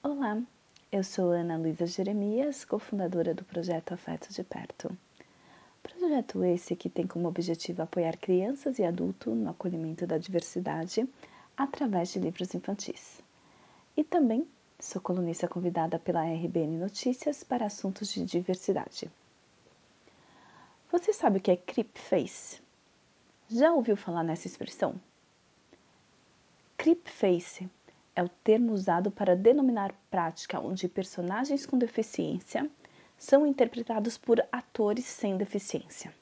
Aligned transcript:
Olá, 0.00 0.40
eu 0.92 1.02
sou 1.02 1.32
Ana 1.32 1.58
Luísa 1.58 1.84
Jeremias, 1.84 2.64
cofundadora 2.64 3.34
do 3.34 3.42
projeto 3.42 3.92
Afeto 3.92 4.32
de 4.32 4.44
Perto. 4.44 4.96
Projeto 5.82 6.44
esse 6.44 6.76
que 6.76 6.88
tem 6.88 7.04
como 7.04 7.26
objetivo 7.26 7.82
apoiar 7.82 8.16
crianças 8.16 8.78
e 8.78 8.84
adultos 8.84 9.36
no 9.36 9.50
acolhimento 9.50 10.06
da 10.06 10.16
diversidade 10.16 11.04
através 11.56 12.12
de 12.12 12.20
livros 12.20 12.54
infantis. 12.54 13.20
E 13.96 14.04
também 14.04 14.46
sou 14.78 15.02
colunista 15.02 15.48
convidada 15.48 15.98
pela 15.98 16.22
RBN 16.22 16.78
Notícias 16.78 17.42
para 17.42 17.66
assuntos 17.66 18.08
de 18.12 18.24
diversidade. 18.24 19.10
Você 20.92 21.12
sabe 21.12 21.38
o 21.38 21.40
que 21.40 21.50
é 21.50 21.56
Creepface? 21.56 22.62
Já 23.48 23.72
ouviu 23.72 23.96
falar 23.96 24.22
nessa 24.22 24.46
expressão? 24.46 24.94
Creepface 26.76 27.68
é 28.18 28.22
o 28.22 28.28
termo 28.28 28.72
usado 28.72 29.12
para 29.12 29.36
denominar 29.36 29.94
prática 30.10 30.58
onde 30.58 30.88
personagens 30.88 31.64
com 31.64 31.78
deficiência 31.78 32.68
são 33.16 33.46
interpretados 33.46 34.18
por 34.18 34.44
atores 34.50 35.04
sem 35.04 35.36
deficiência. 35.36 36.12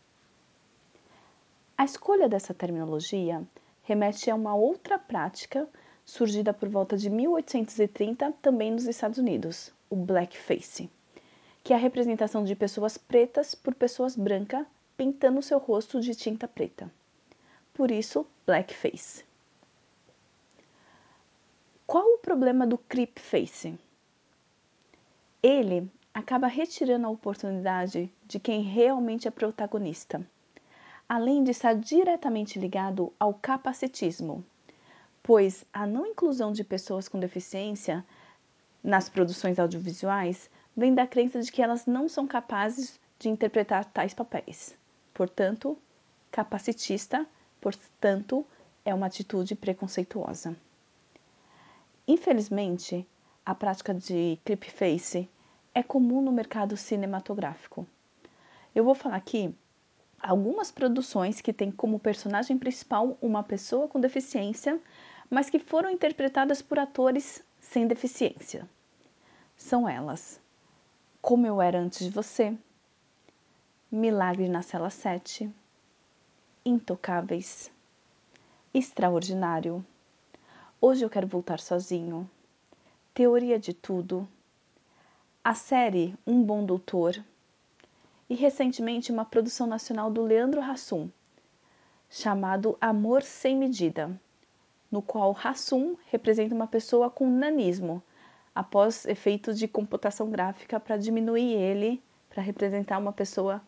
A 1.74 1.86
escolha 1.86 2.28
dessa 2.28 2.52
terminologia 2.52 3.42
remete 3.82 4.30
a 4.30 4.34
uma 4.34 4.54
outra 4.54 4.98
prática 4.98 5.66
surgida 6.04 6.52
por 6.52 6.68
volta 6.68 6.98
de 6.98 7.08
1830 7.08 8.30
também 8.42 8.72
nos 8.72 8.84
Estados 8.84 9.16
Unidos, 9.16 9.72
o 9.88 9.96
blackface, 9.96 10.90
que 11.64 11.72
é 11.72 11.76
a 11.76 11.80
representação 11.80 12.44
de 12.44 12.54
pessoas 12.54 12.98
pretas 12.98 13.54
por 13.54 13.74
pessoas 13.74 14.14
brancas 14.14 14.66
pintando 14.98 15.40
seu 15.40 15.58
rosto 15.58 15.98
de 15.98 16.14
tinta 16.14 16.46
preta. 16.46 16.92
Por 17.72 17.90
isso, 17.90 18.26
blackface. 18.46 19.25
Qual 21.96 22.12
o 22.12 22.18
problema 22.18 22.66
do 22.66 22.76
creep 22.76 23.18
face? 23.18 23.74
Ele 25.42 25.90
acaba 26.12 26.46
retirando 26.46 27.06
a 27.06 27.10
oportunidade 27.10 28.12
de 28.26 28.38
quem 28.38 28.60
realmente 28.60 29.26
é 29.26 29.30
protagonista, 29.30 30.20
além 31.08 31.42
de 31.42 31.52
estar 31.52 31.74
diretamente 31.74 32.58
ligado 32.58 33.14
ao 33.18 33.32
capacitismo, 33.32 34.44
pois 35.22 35.64
a 35.72 35.86
não 35.86 36.04
inclusão 36.04 36.52
de 36.52 36.62
pessoas 36.62 37.08
com 37.08 37.18
deficiência 37.18 38.04
nas 38.84 39.08
produções 39.08 39.58
audiovisuais 39.58 40.50
vem 40.76 40.94
da 40.94 41.06
crença 41.06 41.40
de 41.40 41.50
que 41.50 41.62
elas 41.62 41.86
não 41.86 42.10
são 42.10 42.26
capazes 42.26 43.00
de 43.18 43.30
interpretar 43.30 43.86
tais 43.86 44.12
papéis. 44.12 44.76
Portanto, 45.14 45.78
capacitista, 46.30 47.26
portanto, 47.58 48.44
é 48.84 48.94
uma 48.94 49.06
atitude 49.06 49.54
preconceituosa. 49.54 50.54
Infelizmente, 52.08 53.04
a 53.44 53.52
prática 53.52 53.92
de 53.92 54.38
clipface 54.44 55.28
é 55.74 55.82
comum 55.82 56.22
no 56.22 56.30
mercado 56.30 56.76
cinematográfico. 56.76 57.84
Eu 58.72 58.84
vou 58.84 58.94
falar 58.94 59.16
aqui 59.16 59.52
algumas 60.20 60.70
produções 60.70 61.40
que 61.40 61.52
têm 61.52 61.70
como 61.70 61.98
personagem 61.98 62.56
principal 62.56 63.18
uma 63.20 63.42
pessoa 63.42 63.88
com 63.88 63.98
deficiência, 63.98 64.80
mas 65.28 65.50
que 65.50 65.58
foram 65.58 65.90
interpretadas 65.90 66.62
por 66.62 66.78
atores 66.78 67.44
sem 67.58 67.88
deficiência. 67.88 68.68
São 69.56 69.88
elas: 69.88 70.40
Como 71.20 71.44
Eu 71.44 71.60
Era 71.60 71.80
Antes 71.80 72.06
de 72.06 72.10
Você, 72.10 72.56
Milagre 73.90 74.48
na 74.48 74.62
Cela 74.62 74.90
7, 74.90 75.52
Intocáveis, 76.64 77.68
Extraordinário 78.72 79.84
Hoje 80.78 81.02
eu 81.02 81.08
quero 81.08 81.26
voltar 81.26 81.58
sozinho. 81.58 82.28
Teoria 83.14 83.58
de 83.58 83.72
tudo. 83.72 84.28
A 85.42 85.54
série 85.54 86.14
Um 86.26 86.42
Bom 86.42 86.66
Doutor. 86.66 87.16
E 88.28 88.34
recentemente 88.34 89.10
uma 89.10 89.24
produção 89.24 89.66
nacional 89.66 90.10
do 90.10 90.22
Leandro 90.22 90.60
Hassum, 90.60 91.08
chamado 92.10 92.76
Amor 92.78 93.22
Sem 93.22 93.56
Medida, 93.56 94.20
no 94.90 95.00
qual 95.00 95.34
Hassum 95.42 95.96
representa 96.08 96.54
uma 96.54 96.66
pessoa 96.66 97.08
com 97.08 97.26
nanismo, 97.30 98.02
após 98.54 99.06
efeitos 99.06 99.58
de 99.58 99.66
computação 99.66 100.28
gráfica 100.30 100.78
para 100.78 100.98
diminuir 100.98 101.54
ele, 101.54 102.02
para 102.28 102.42
representar 102.42 102.98
uma 102.98 103.14
pessoa 103.14 103.62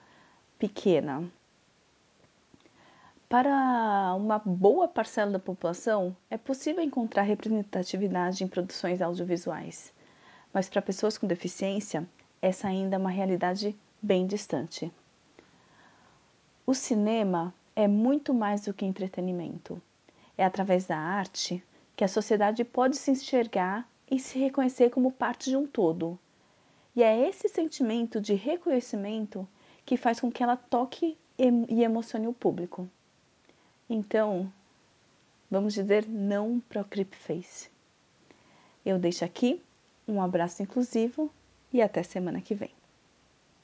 pequena. 0.58 1.26
Para 3.28 4.14
uma 4.14 4.38
boa 4.38 4.88
parcela 4.88 5.32
da 5.32 5.38
população, 5.38 6.16
é 6.30 6.38
possível 6.38 6.82
encontrar 6.82 7.24
representatividade 7.24 8.42
em 8.42 8.48
produções 8.48 9.02
audiovisuais, 9.02 9.92
mas 10.50 10.66
para 10.66 10.80
pessoas 10.80 11.18
com 11.18 11.26
deficiência, 11.26 12.08
essa 12.40 12.68
ainda 12.68 12.96
é 12.96 12.98
uma 12.98 13.10
realidade 13.10 13.76
bem 14.00 14.26
distante. 14.26 14.90
O 16.66 16.72
cinema 16.72 17.52
é 17.76 17.86
muito 17.86 18.32
mais 18.32 18.62
do 18.62 18.72
que 18.72 18.86
entretenimento. 18.86 19.78
É 20.38 20.42
através 20.46 20.86
da 20.86 20.96
arte 20.96 21.62
que 21.94 22.04
a 22.04 22.08
sociedade 22.08 22.64
pode 22.64 22.96
se 22.96 23.10
enxergar 23.10 23.86
e 24.10 24.18
se 24.18 24.38
reconhecer 24.38 24.88
como 24.88 25.12
parte 25.12 25.50
de 25.50 25.56
um 25.58 25.66
todo. 25.66 26.18
E 26.96 27.02
é 27.02 27.28
esse 27.28 27.46
sentimento 27.46 28.22
de 28.22 28.32
reconhecimento 28.32 29.46
que 29.84 29.98
faz 29.98 30.18
com 30.18 30.32
que 30.32 30.42
ela 30.42 30.56
toque 30.56 31.18
e 31.38 31.82
emocione 31.82 32.26
o 32.26 32.32
público. 32.32 32.88
Então, 33.88 34.52
vamos 35.50 35.74
dizer 35.74 36.06
não 36.06 36.60
para 36.60 36.82
o 36.82 36.84
Creepface. 36.84 37.70
Eu 38.84 38.98
deixo 38.98 39.24
aqui 39.24 39.62
um 40.06 40.22
abraço 40.22 40.62
inclusivo 40.62 41.30
e 41.72 41.82
até 41.82 42.02
semana 42.02 42.40
que 42.40 42.54
vem. 42.54 42.77